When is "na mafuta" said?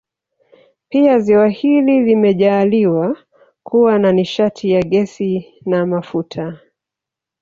5.65-6.59